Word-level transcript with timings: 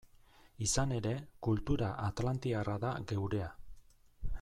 Izan 0.67 0.93
ere, 0.99 1.11
kultura 1.49 1.91
atlantiarra 2.07 2.79
da 2.87 2.99
geurea. 3.13 3.55